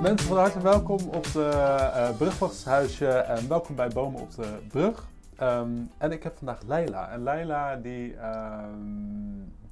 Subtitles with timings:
[0.00, 5.08] Mensen van harte welkom op de uh, Brugwachtershuisje en welkom bij Bomen op de Brug.
[5.36, 7.10] Ehm, en ik heb vandaag Leila.
[7.10, 8.78] En Leila die ehm,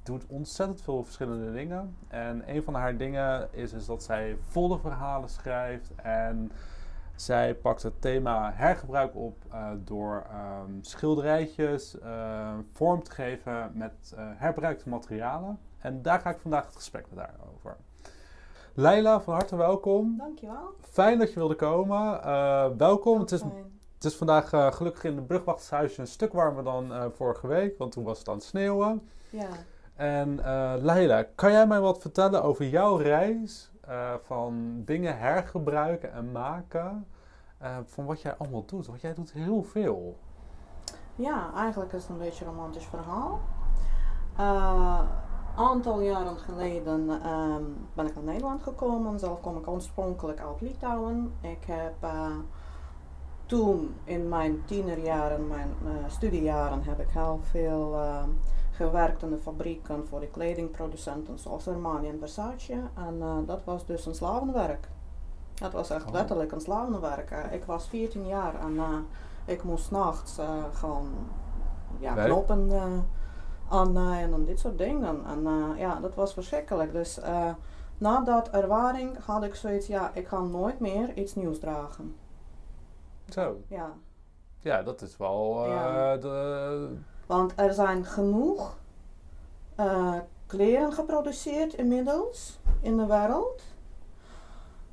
[0.03, 1.95] doet ontzettend veel verschillende dingen.
[2.07, 5.91] En een van haar dingen is, is dat zij volle verhalen schrijft.
[5.95, 6.51] En
[7.15, 10.25] zij pakt het thema hergebruik op uh, door
[10.65, 11.97] um, schilderijtjes
[12.73, 15.59] vorm te geven met uh, herbruikte materialen.
[15.77, 17.77] En daar ga ik vandaag het gesprek met haar over.
[18.79, 20.17] Leila, van harte welkom.
[20.17, 20.73] Dankjewel.
[20.81, 22.19] Fijn dat je wilde komen.
[22.25, 23.19] Uh, welkom.
[23.19, 23.41] Het is,
[23.93, 27.77] het is, vandaag uh, gelukkig in de brugwachtershuisje een stuk warmer dan uh, vorige week,
[27.77, 29.09] want toen was het aan het sneeuwen.
[29.29, 29.47] Ja.
[29.95, 30.35] En
[30.81, 33.71] Leila, kan jij mij wat vertellen over jouw reis
[34.23, 37.07] van dingen hergebruiken en maken?
[37.85, 40.17] van wat jij allemaal doet, want jij doet heel veel.
[41.15, 43.41] Ja, eigenlijk is het een beetje een romantisch verhaal
[45.55, 49.19] aantal jaren geleden um, ben ik naar Nederland gekomen.
[49.19, 51.33] Zelf kom ik oorspronkelijk uit Litouwen.
[51.41, 52.35] Ik heb uh,
[53.45, 58.23] toen in mijn tienerjaren, mijn uh, studiejaren, heb ik heel veel uh,
[58.71, 62.81] gewerkt in de fabrieken voor de kledingproducenten zoals Armani en Versace.
[62.95, 64.89] En dat was dus een slavenwerk.
[65.53, 66.11] Dat was echt oh.
[66.11, 67.31] letterlijk een slavenwerk.
[67.51, 69.05] ik was 14 jaar en
[69.45, 70.37] ik moest nachts
[70.73, 71.07] gewoon
[71.99, 72.67] ja, knoppen
[73.69, 75.25] aan en dit soort dingen.
[75.25, 76.91] En uh, ja, dat was verschrikkelijk.
[76.91, 77.53] Dus uh,
[77.97, 82.15] na dat ervaring had ik zoiets, ja, ik ga nooit meer iets nieuws dragen.
[83.29, 83.61] Zo.
[83.67, 83.93] Ja.
[84.59, 86.17] Ja, dat is wel uh, ja.
[86.17, 86.97] de...
[87.25, 88.77] Want er zijn genoeg
[90.45, 93.63] kleren geproduceerd inmiddels in de wereld.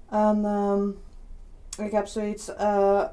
[0.09, 0.99] En um,
[1.79, 3.13] ik heb zoiets, de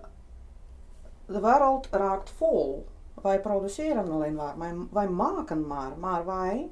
[1.26, 2.86] wereld raakt vol
[3.24, 6.70] wij produceren alleen maar, wij, wij maken maar, maar wij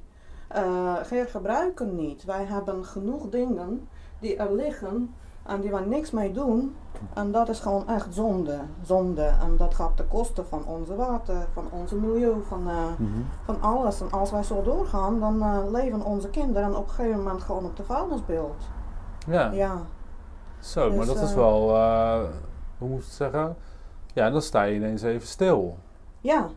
[0.55, 2.23] uh, gebruiken niet.
[2.23, 3.87] Wij hebben genoeg dingen
[4.19, 6.75] die er liggen en die wij niks mee doen.
[7.13, 8.59] En dat is gewoon echt zonde.
[8.81, 9.23] zonde.
[9.23, 13.07] En dat gaat ten koste van onze water, van onze milieu, van, uh,
[13.45, 14.01] van alles.
[14.01, 17.65] En als wij zo doorgaan, dan uh, leven onze kinderen op een gegeven moment gewoon
[17.65, 18.69] op de vuilnisbeeld.
[19.27, 19.51] Ja.
[19.51, 19.81] ja.
[20.59, 21.69] Zo, dus, maar dat is wel,
[22.77, 23.55] hoe moet ik het zeggen?
[24.13, 25.77] Ja, dan sta je ineens even stil.
[26.21, 26.49] Ja.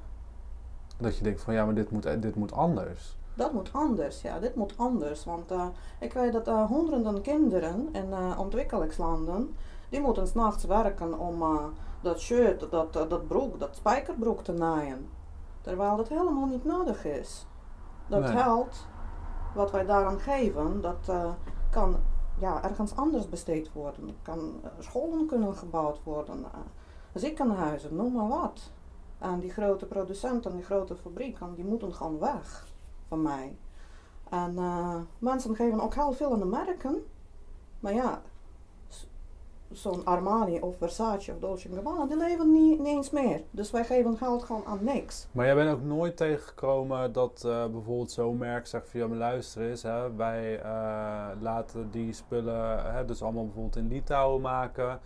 [0.97, 3.17] Dat je denkt van ja, maar dit moet, dit moet anders.
[3.35, 5.25] Dat moet anders, ja, dit moet anders.
[5.25, 5.67] Want uh,
[6.01, 9.57] ik weet dat uh, honderden kinderen in uh, ontwikkelingslanden,
[9.89, 11.45] die moeten s'nachts werken om
[12.01, 15.09] dat shirt, dat, dat broek, dat spijkerbroek te naaien.
[15.61, 17.47] Terwijl dat helemaal niet nodig is.
[18.07, 18.37] Dat nee.
[18.37, 18.87] geld
[19.55, 21.13] wat wij daaraan geven, dat
[21.71, 21.97] kan
[22.39, 24.17] ja, ergens anders besteed worden.
[24.23, 26.45] Kan, scholen kunnen gebouwd worden,
[27.13, 28.71] ziekenhuizen, noem maar wat.
[29.25, 32.67] En die grote producenten, die grote fabrieken, die moeten gewoon weg
[33.09, 33.57] van mij.
[34.31, 37.05] En uh, mensen geven ook heel veel aan de merken.
[37.81, 38.23] Maar ja,
[39.71, 43.43] zo'n Armani of Versace of Dolce Gabbana, die leven niet, eens meer.
[43.51, 45.27] Dus wij geven geld gewoon aan niks.
[45.33, 49.69] Maar jij bent ook nooit tegengekomen dat uh, bijvoorbeeld zo'n merk zegt ja, maar luister
[49.69, 55.01] eens, hè, wij uh, laten die spullen hè, dus allemaal bijvoorbeeld in Litouwen maken.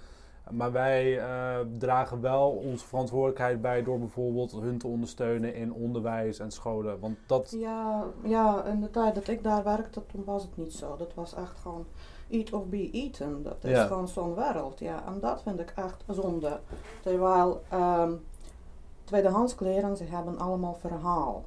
[0.51, 6.39] Maar wij uh, dragen wel onze verantwoordelijkheid bij door bijvoorbeeld hun te ondersteunen in onderwijs
[6.39, 7.01] en scholen.
[7.01, 7.55] Want dat...
[7.59, 10.97] Ja, ja, in de tijd dat ik daar werkte, toen was het niet zo.
[10.97, 11.87] Dat was echt gewoon
[12.31, 13.43] eat of be eaten.
[13.43, 14.79] Dat is gewoon zo'n wereld.
[14.79, 16.61] Ja, en dat vind ik echt zonde.
[17.03, 18.25] Terwijl um,
[19.05, 21.45] tweedehands kleren, ze hebben allemaal verhaal.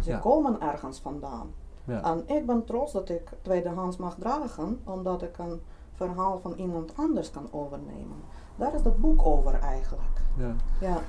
[0.00, 0.18] Ze ja.
[0.18, 1.54] komen ergens vandaan.
[1.84, 2.02] Ja.
[2.02, 5.60] En ik ben trots dat ik tweedehands mag dragen, omdat ik een
[5.94, 8.16] verhaal van iemand anders kan overnemen.
[8.56, 10.20] Daar is dat boek over eigenlijk.
[10.36, 10.54] Ja.
[10.80, 11.00] ja.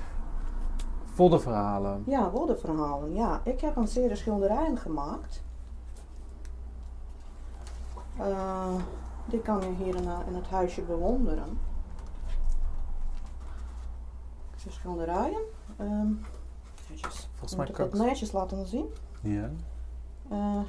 [1.40, 2.02] verhalen.
[2.06, 3.14] Ja, verhalen.
[3.14, 5.42] Ja, ik heb een serie schilderijen gemaakt.
[8.18, 8.74] Uh,
[9.24, 11.58] die kan je hier in, in, het huisje bewonderen.
[14.64, 15.40] De schilderijen.
[15.80, 16.20] Um,
[16.90, 17.28] netjes.
[17.30, 18.86] Volgens mij kan ik dat netjes laten zien.
[19.20, 19.50] Ja.
[20.32, 20.60] Uh,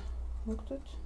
[0.44, 0.98] lukt het?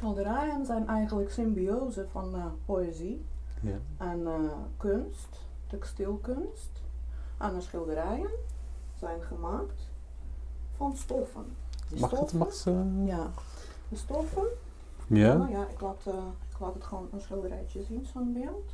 [0.00, 3.24] Schilderijen zijn eigenlijk symbiose van uh, poëzie
[3.60, 3.78] ja.
[3.96, 6.70] en uh, kunst, textielkunst.
[7.38, 8.30] En de schilderijen
[8.98, 9.88] zijn gemaakt
[10.76, 11.44] van stoffen.
[11.88, 12.46] Die mag stoffen, het?
[12.46, 13.02] Mag ze?
[13.04, 13.30] Ja.
[13.88, 14.46] De stoffen.
[15.06, 15.34] Ja.
[15.36, 16.06] Nou ja, ik laat,
[16.50, 18.70] ik laat het gewoon een schilderijtje zien, zo'n beeld.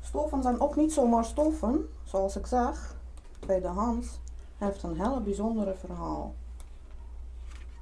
[0.00, 2.96] Stoffen zijn ook niet zomaar stoffen, zoals ik zag.
[3.38, 4.20] Tweedehands
[4.58, 6.34] heeft een hele bijzondere verhaal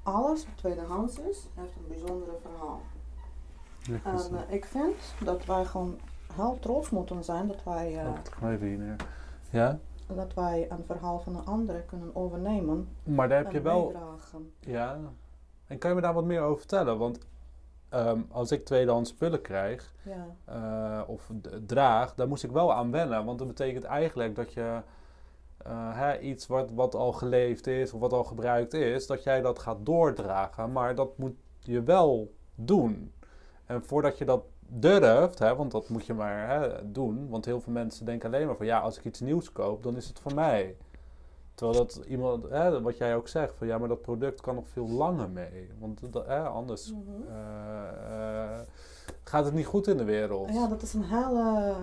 [0.03, 2.81] alles wat tweedehands is, heeft een bijzondere verhaal.
[4.05, 4.95] en uh, ik vind
[5.25, 5.99] dat wij gewoon
[6.35, 8.05] heel trots moeten zijn dat wij.
[8.43, 8.97] Uh, even hier.
[9.51, 9.79] Ja?
[10.15, 13.85] dat wij een verhaal van een ander kunnen overnemen Maar daar heb je wel...
[13.85, 14.53] meedragen.
[14.61, 14.99] Ja.
[15.67, 16.99] En kan je me daar wat meer over vertellen?
[16.99, 17.19] Want
[17.89, 20.27] ehm, als ik tweedehands spullen krijg Ja.
[20.45, 21.31] eh, of
[21.67, 23.25] draag, daar moest ik wel aan wennen.
[23.25, 24.81] Want dat betekent eigenlijk dat je
[25.65, 29.41] eh, hè, iets wat, wat al geleefd is of wat al gebruikt is, dat jij
[29.41, 30.73] dat gaat doordragen.
[30.73, 33.13] Maar dat moet je wel doen.
[33.67, 37.29] En voordat je dat durft, hè, want dat moet je maar hè, doen.
[37.29, 39.97] Want heel veel mensen denken alleen maar van ja, als ik iets nieuws koop, dan
[39.97, 40.77] is het voor mij.
[41.55, 44.69] Terwijl dat iemand, hè, wat jij ook zegt, van ja, maar dat product kan nog
[44.69, 45.71] veel langer mee.
[45.79, 47.01] Want hè, anders Mhm.
[47.29, 48.61] eh, eh,
[49.25, 50.53] gaat het niet goed in de wereld.
[50.53, 51.75] Ja, dat is een hele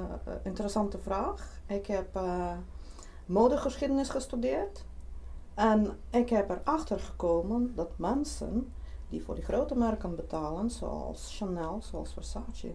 [0.44, 1.60] interessante vraag.
[1.68, 2.08] Ik heb
[3.30, 4.86] modegeschiedenis gestudeerd.
[5.54, 8.74] En ik heb erachter gekomen dat mensen
[9.10, 12.74] die voor die grote merken betalen, zoals Chanel, zoals Versace,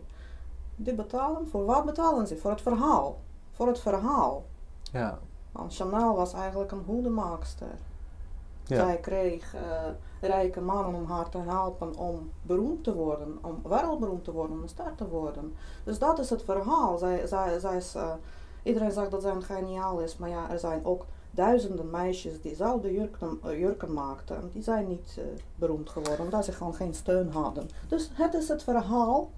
[0.77, 2.37] die betalen, voor wat betalen ze?
[2.37, 3.19] Voor het verhaal.
[3.51, 4.45] Voor het verhaal.
[4.93, 5.19] Ja.
[5.53, 7.79] Want Chanel was eigenlijk een hoedemaakster.
[8.65, 8.77] Ja.
[8.77, 9.61] Zij kreeg eh,
[10.21, 14.63] rijke mannen om haar te helpen om beroemd te worden, om wereldberoemd te worden, om
[14.63, 15.55] een ster te worden.
[15.85, 16.99] Dus dat is het verhaal.
[16.99, 18.13] Zij, zij, zij is, eh,
[18.65, 22.55] iedereen zegt dat zij een geniaal is, maar ja, er zijn ook duizenden meisjes die
[22.55, 24.37] zelfde jurken, eh, jurken maakten.
[24.37, 25.25] En die zijn niet eh,
[25.57, 27.69] beroemd geworden, omdat ze gewoon geen steun hadden.
[27.89, 29.31] Dus het is het verhaal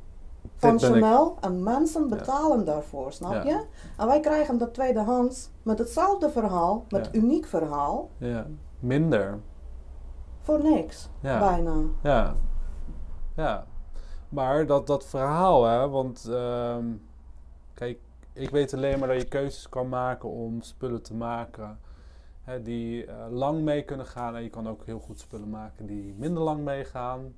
[0.57, 3.43] van Chanel en mensen betalen daarvoor, snap Ja.
[3.45, 3.65] je?
[3.97, 7.21] En wij krijgen dat tweedehands met hetzelfde verhaal, met Ja.
[7.21, 8.47] uniek verhaal, Ja.
[8.79, 9.39] Minder.
[10.41, 11.75] voor niks, bijna.
[12.03, 12.35] Ja.
[13.37, 13.65] Ja.
[14.29, 16.85] Maar dat, dat verhaal, hè, want ehm,
[17.75, 17.99] kijk,
[18.37, 21.79] ik weet alleen maar dat je keuzes kan maken om spullen te maken
[22.43, 24.37] hè, die eh, lang mee kunnen gaan.
[24.37, 27.35] En je kan ook heel goed spullen maken die minder lang meegaan.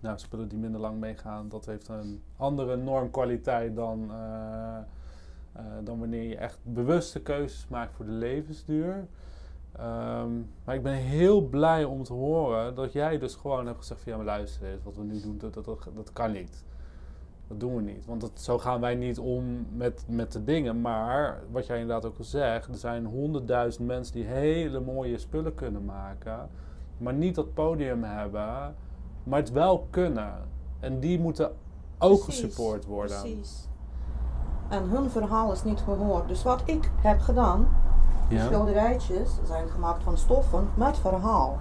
[0.00, 4.76] Nou, spullen die minder lang meegaan, dat heeft een andere normkwaliteit dan, eh,
[5.52, 9.06] eh, dan wanneer je echt bewuste keuzes maakt voor de levensduur.
[9.72, 10.30] Ehm,
[10.64, 14.12] maar ik ben heel blij om te horen dat jij dus gewoon hebt gezegd van
[14.12, 16.64] ja, maar luister wat we nu doen, dat, dat, dat kan niet.
[17.52, 18.06] Dat doen we niet.
[18.06, 20.80] Want dat, zo gaan wij niet om met, met de dingen.
[20.80, 25.54] Maar wat jij inderdaad ook al zegt, er zijn honderdduizend mensen die hele mooie spullen
[25.54, 26.48] kunnen maken.
[26.98, 28.74] Maar niet dat podium hebben,
[29.22, 30.32] maar het wel kunnen.
[30.80, 31.52] En die moeten
[31.98, 33.20] ook Precies, gesupport worden.
[33.20, 33.68] Precies.
[34.68, 36.28] En hun verhaal is niet gehoord.
[36.28, 37.68] Dus wat ik heb gedaan,
[38.28, 38.44] die Ja?
[38.44, 41.58] schilderijtjes zijn gemaakt van stoffen met verhaal.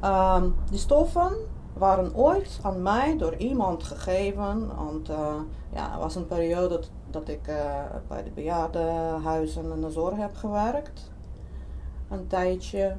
[0.00, 1.32] Ehm, die stoffen
[1.78, 4.76] waren ooit aan mij door iemand gegeven.
[4.76, 5.34] Want eh,
[5.72, 6.80] ja, het was een periode
[7.10, 11.10] dat, ik eh, bij de bejaardenhuizen en de zorg heb gewerkt.
[12.08, 12.96] Een tijdje.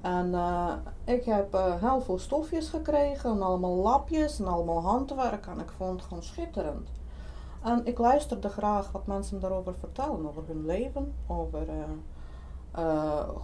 [0.00, 0.72] En eh,
[1.04, 5.46] ik heb heel veel stofjes gekregen, en allemaal lapjes en allemaal handwerk.
[5.46, 6.90] En ik vond het gewoon schitterend.
[7.62, 11.66] En ik luisterde graag wat mensen daarover vertellen, over hun leven, over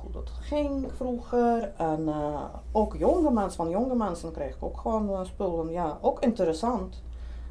[0.00, 1.72] hoe dat ging vroeger.
[1.76, 5.70] En eh, ook jonge mensen, van jonge mensen kreeg ik ook gewoon eh, spullen.
[5.70, 7.02] Ja, ook interessant.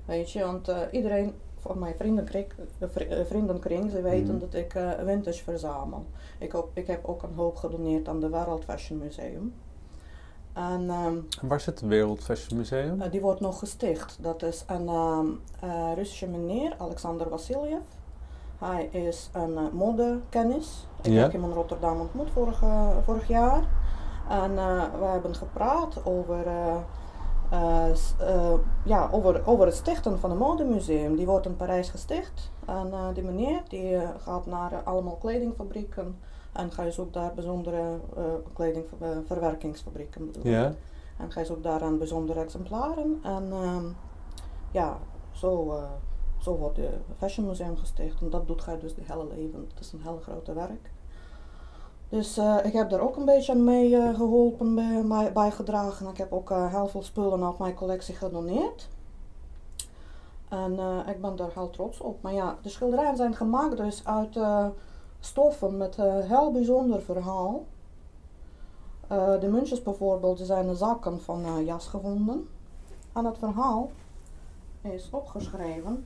[0.06, 2.46] Weet je, want eh, iedereen van mijn vriendenkring,
[2.80, 4.40] eh, vri- eh, vriendenkring ze weten Mhm.
[4.40, 6.06] dat ik eh, vintage verzamel.
[6.40, 9.54] Ik, ook, ik heb ook een hoop gedoneerd aan de Wereld Fashion Museum.
[10.54, 13.02] En ehm, waar zit het Wereld Fashion Museum?
[13.02, 14.18] eh, die wordt nog gesticht.
[14.22, 15.26] Dat is een ehm,
[15.60, 17.82] eh, Russische meneer, Alexander Vassiljev.
[18.62, 20.88] Hij is een eh, modekennis.
[21.02, 21.22] Ik Ja.
[21.22, 22.64] heb hem in Rotterdam ontmoet vorig,
[23.04, 23.64] vorig jaar.
[24.30, 26.76] En eh, we hebben gepraat over, eh,
[28.84, 31.16] ja, over, over het stichten van een modemuseum.
[31.16, 32.52] Die wordt in Parijs gesticht.
[32.66, 36.20] En die meneer die, gaat naar allemaal kledingfabrieken.
[36.54, 38.00] En hij zoekt daar bijzondere
[38.54, 40.26] kledingverwerkingsfabrieken.
[40.26, 40.52] bedoel ik.
[40.52, 40.64] Ja?
[41.18, 43.20] En hij zoekt daaraan bijzondere exemplaren.
[43.24, 43.86] En ehm,
[44.72, 44.98] ja,
[45.32, 45.80] zo,
[46.42, 48.22] zo wordt het Fashion Museum gesticht.
[48.22, 49.68] En dat doet hij dus de hele leven.
[49.74, 50.92] Het is een heel grote werk.
[52.10, 56.08] Dus eh, ik heb daar ook een beetje mee eh, geholpen, bij, bij- bijgedragen.
[56.08, 58.90] Ik heb ook eh, heel veel spullen uit mijn collectie gedoneerd.
[60.50, 62.22] En ik ben daar heel trots op.
[62.22, 64.40] Maar ja, de schilderijen zijn gemaakt dus uit
[65.20, 67.66] stoffen met een heel bijzonder verhaal.
[69.40, 72.48] De muntjes bijvoorbeeld zijn de zakken van jas gevonden.
[73.14, 73.90] En het verhaal
[74.82, 76.06] is opgeschreven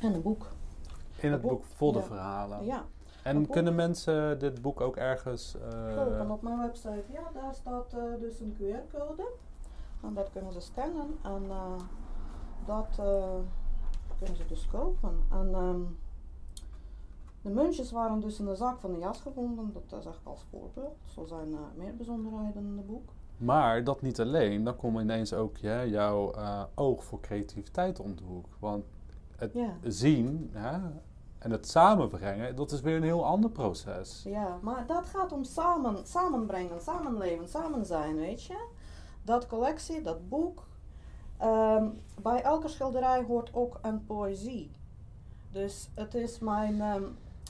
[0.00, 0.46] in een boek.
[1.20, 2.04] In het boek, boek vol de ja.
[2.04, 2.64] verhalen.
[2.64, 2.84] Ja,
[3.22, 5.54] En kunnen mensen dit boek ook ergens...
[5.56, 7.04] eh, Kopen op mijn website.
[7.12, 9.28] Ja, daar staat eh, dus een QR-code.
[10.02, 11.18] En dat kunnen ze scannen.
[11.22, 11.72] En eh,
[12.66, 13.34] dat eh,
[14.18, 15.18] kunnen ze dus kopen.
[15.30, 15.80] En ehm,
[17.42, 19.72] de muntjes waren dus in de zak van de jas gevonden.
[19.88, 20.96] Dat is echt als voorbeeld.
[21.04, 23.08] Zo zijn eh, meer bijzonderheden in het boek.
[23.36, 28.16] Maar dat niet alleen, dan komt ineens ook ja, jouw eh, oog voor creativiteit om
[28.16, 28.46] de hoek.
[28.58, 28.84] Want
[29.38, 29.76] het Ja.
[29.82, 30.78] zien, hè,
[31.38, 34.22] en het samenbrengen, dat is weer een heel ander proces.
[34.24, 38.66] Ja, maar dat gaat om samen, samenbrengen, samenleven, samen zijn, weet je.
[39.22, 40.66] Dat collectie, dat boek.
[41.36, 41.88] Ehm,
[42.22, 44.70] bij elke schilderij hoort ook een poëzie.
[45.52, 47.02] Dus het is mijn ehm,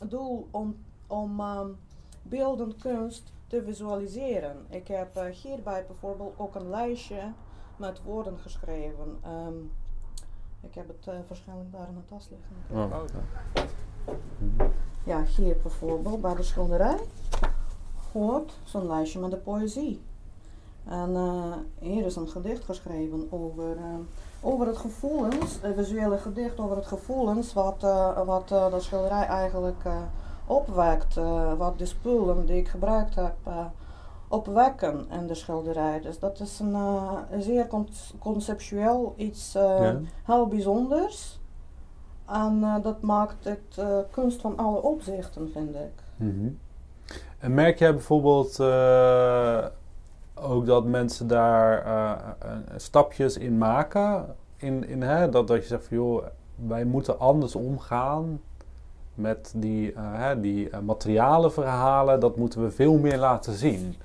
[0.09, 0.76] doel om,
[1.07, 1.76] om um,
[2.23, 4.66] beeldend kunst te visualiseren.
[4.68, 7.33] Ik heb uh, hierbij bijvoorbeeld ook een lijstje
[7.76, 9.18] met woorden geschreven.
[10.61, 12.91] Ik heb het uh, waarschijnlijk daar in de tas liggen.
[12.91, 13.05] Oh.
[15.05, 16.99] Ja, hier bijvoorbeeld bij de schilderij
[18.12, 20.00] hoort zo'n lijstje met de poëzie.
[20.85, 23.83] En uh, hier is een gedicht geschreven over, uh,
[24.41, 29.83] over het gevoelens, een visuele gedicht over het gevoelens wat, uh, wat de schilderij eigenlijk
[30.47, 31.15] opwekt.
[31.57, 33.37] wat de spullen die ik gebruikt heb
[34.28, 36.00] opwekken in de schilderij.
[36.00, 36.75] Dus dat is een,
[37.30, 40.00] een zeer con conceptueel iets ja.
[40.25, 41.40] heel bijzonders.
[42.26, 46.02] En uh, dat maakt het kunst van alle opzichten, vind ik.
[46.16, 46.58] Mm -hmm.
[47.38, 48.61] En merk jij bijvoorbeeld
[50.35, 52.37] ook dat mensen daar
[52.76, 54.37] stapjes in maken?
[54.56, 58.40] In, in, hè, dat, dat je zegt van joh, wij moeten anders omgaan
[59.19, 62.21] met die, hè, die materialen verhalen.
[62.21, 63.97] Dat moeten we veel meer laten zien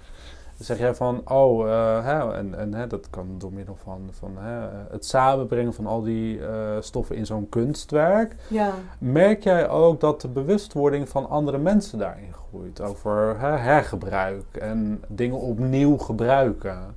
[0.63, 4.38] zeg jij van, oh, uh, hè, en, en hè, dat kan door middel van, van
[4.38, 6.48] hè, het samenbrengen van al die uh,
[6.79, 8.36] stoffen in zo'n kunstwerk.
[8.48, 8.74] Ja.
[8.98, 12.82] Merk jij ook dat de bewustwording van andere mensen daarin groeit?
[12.82, 16.96] Over hè, hergebruik en dingen opnieuw gebruiken?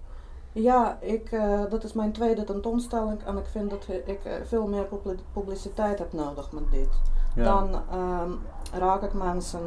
[0.52, 4.86] Ja, ik, uh, dat is mijn tweede tentoonstelling en ik vind dat ik veel meer
[5.32, 6.88] publiciteit heb nodig met dit.
[7.36, 7.44] Ja.
[7.44, 8.38] Dan um,
[8.72, 9.62] raak ik mensen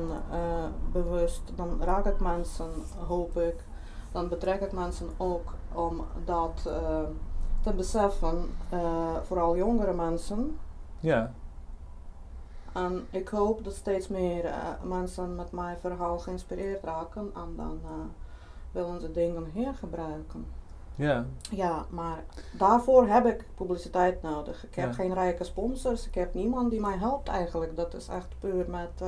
[0.92, 2.70] bewust, dan raak ik mensen,
[3.08, 3.56] hoop ik,
[4.12, 7.02] dan betrek ik mensen ook om dat uh,
[7.62, 10.60] te beseffen, uh, vooral jongere mensen.
[11.00, 11.32] Ja.
[12.74, 17.80] En ik hoop dat steeds meer uh, mensen met mijn verhaal geïnspireerd raken en dan
[18.72, 20.46] willen ze dingen hergebruiken.
[21.00, 21.26] Ja.
[21.52, 22.24] Ja, maar
[22.58, 24.66] daarvoor heb ik publiciteit nodig.
[24.66, 24.94] Ik heb ja.
[24.94, 27.76] geen rijke sponsors, ik heb niemand die mij helpt eigenlijk.
[27.76, 29.02] Dat is echt puur met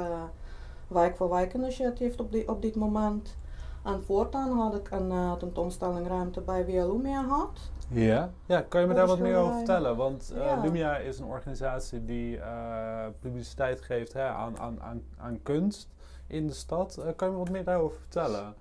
[0.87, 3.35] Wijk voor Wijk initiatief op, die, op dit moment.
[3.83, 7.71] En voortaan had ik een uh, tentoonstelling ruimte bij WLUMIA Lumia gehad.
[7.87, 8.31] Ja.
[8.45, 9.95] ja, kan je me daar wat meer over vertellen?
[9.95, 10.61] Want uh, ja.
[10.61, 15.89] Lumia is een organisatie die uh, publiciteit geeft hè, aan, aan, aan, aan kunst
[16.27, 16.99] in de stad.
[17.15, 18.53] kan je me wat meer daarover vertellen?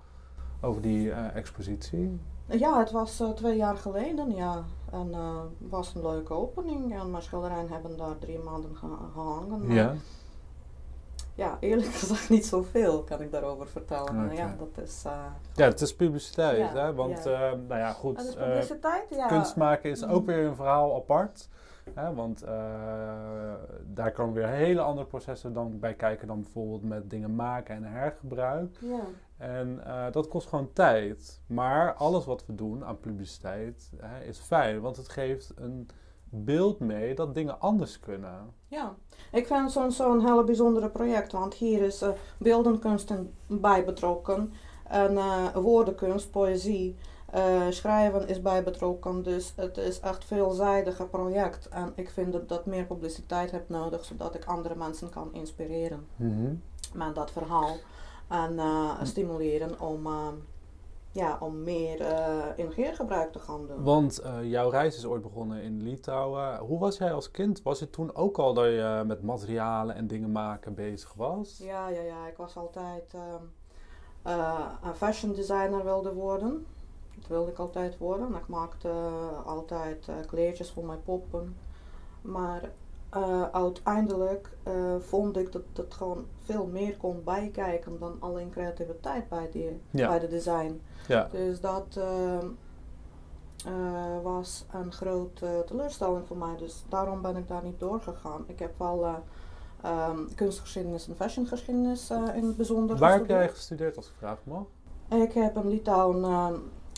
[0.61, 2.19] Over die expositie?
[2.51, 4.63] Ja, het was twee jaar geleden, ja.
[4.91, 6.99] En het was een leuke opening.
[6.99, 9.71] En mijn schilderijen hebben daar drie maanden gehangen.
[9.71, 9.93] Ja
[11.41, 14.23] ja, eerlijk gezegd niet zoveel kan ik daarover vertellen.
[14.23, 14.35] Okay.
[14.35, 15.03] Ja, dat is...
[15.07, 16.93] Uh, ja, het is publiciteit, ja, hè?
[16.93, 17.55] Want, ja.
[17.67, 18.35] Nou ja, goed.
[18.37, 19.27] Publiciteit, ja.
[19.27, 21.49] Kunst maken is ook weer een verhaal apart.
[21.93, 22.13] Hè?
[22.13, 22.43] Want
[23.93, 27.83] daar komen weer hele andere processen dan bij kijken dan bijvoorbeeld met dingen maken en
[27.83, 28.77] hergebruik.
[28.79, 29.03] Ja.
[29.41, 29.81] En
[30.11, 31.41] dat kost gewoon tijd.
[31.47, 33.91] Maar alles wat we doen aan publiciteit
[34.25, 35.89] is fijn, want het geeft een
[36.29, 38.53] beeld mee dat dingen anders kunnen.
[38.67, 38.95] Ja,
[39.31, 43.13] ik vind zo'n zo'n hele bijzondere project, want hier is uh, beeldenkunst
[43.47, 44.53] bij betrokken,
[44.87, 46.95] en uh, woordenkunst, poëzie,
[47.35, 49.23] uh, schrijven is bij betrokken.
[49.23, 53.69] Dus het is echt een veelzijdige project en ik vind dat dat meer publiciteit heeft
[53.69, 56.61] nodig, zodat ik andere mensen kan inspireren mm -hmm.
[56.93, 57.75] met dat verhaal
[58.31, 58.59] en
[59.03, 60.07] stimuleren om
[61.13, 63.83] ja, om meer uh, energiegebruik te gaan doen.
[63.83, 66.57] Want jouw reis is ooit begonnen in Litouwen.
[66.57, 67.61] Hoe was jij als kind?
[67.61, 71.57] Was het toen ook al dat je met materialen en dingen maken bezig was?
[71.63, 72.27] Ja, ja, ja.
[72.27, 73.13] Ik was altijd
[74.25, 76.65] uh, een fashion designer wilde worden.
[77.15, 78.35] Dat wilde ik altijd worden.
[78.35, 78.89] Ik maakte
[79.45, 81.55] altijd kleertjes voor mijn poppen.
[82.21, 82.71] Maar
[83.17, 89.29] uh, uiteindelijk uh, vond ik dat het gewoon veel meer kon bijkijken dan alleen creativiteit
[89.29, 90.07] bij, die, ja.
[90.07, 90.81] bij de design.
[91.07, 91.27] Ja.
[91.31, 91.99] Dus dat
[93.67, 96.55] uh, was een grote teleurstelling voor mij.
[96.57, 98.43] Dus daarom ben ik daar niet doorgegaan.
[98.47, 99.05] Ik heb wel
[99.85, 104.63] um, kunstgeschiedenis en fashiongeschiedenis in het bijzonder Waar heb jij gestudeerd als ik vraag mag?
[105.09, 106.23] Ik heb in Litauen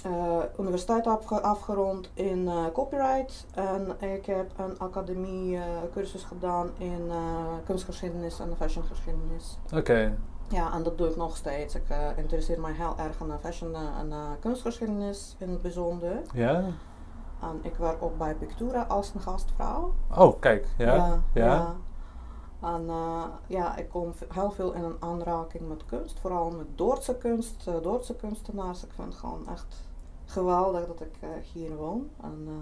[0.07, 6.69] uh, universiteit afge afgerond in uh, copyright en ik heb een academie uh, cursus gedaan
[6.77, 7.11] in
[7.65, 9.57] kunstgeschiedenis en fashiongeschiedenis.
[9.65, 9.77] Oké.
[9.77, 10.15] Okay.
[10.47, 11.75] Ja, en dat doe ik nog steeds.
[11.75, 11.83] Ik
[12.15, 16.21] interesseer mij heel erg aan fashion en kunstgeschiedenis in het bijzonder.
[16.33, 16.63] Ja.
[17.41, 19.93] En ik werk ook bij Pictura als een gastvrouw.
[20.17, 21.21] Oh, kijk, ja.
[21.33, 21.75] Ja.
[22.61, 22.89] En
[23.47, 28.15] ja, ik kom heel veel in een aanraking met kunst, vooral met Doordse kunst, Doordse
[28.15, 28.83] kunstenaars.
[28.83, 29.91] Ik vind het gewoon echt
[30.33, 32.09] geweldig dat ik uh, hier woon.
[32.21, 32.53] En, uh,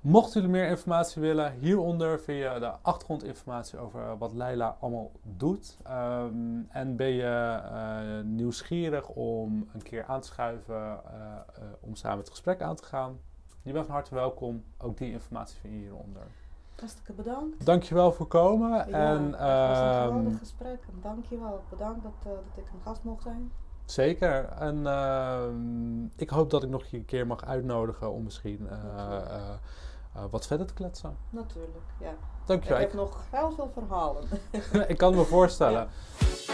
[0.00, 5.78] Mochten jullie meer informatie willen, hieronder vind je de achtergrondinformatie over wat Leila allemaal doet.
[5.82, 11.20] Ehm, en ben je uh, nieuwsgierig om een keer aan te schuiven uh,
[11.58, 13.18] uh, om samen het gesprek aan te gaan?
[13.62, 14.64] Je bent van harte welkom.
[14.78, 16.22] Ook die informatie vind je hieronder.
[16.76, 17.66] Hartstikke bedankt.
[17.66, 18.70] Dankjewel voor komen.
[18.70, 20.78] Ja, en, het was een ehm, geweldig gesprek.
[20.92, 21.62] En dankjewel.
[21.70, 23.52] Bedankt dat, uh, dat ik een gast mocht zijn.
[23.84, 24.44] Zeker.
[24.44, 25.93] En ehm,
[26.24, 29.54] ik hoop dat ik nog een keer mag uitnodigen om misschien uh,
[30.30, 31.16] wat verder te kletsen.
[31.30, 32.14] Natuurlijk, ja.
[32.44, 32.78] Dankjewel.
[32.78, 34.24] Ik heb nog heel veel verhalen.
[34.92, 35.88] ik kan me voorstellen.
[36.18, 36.53] Ja.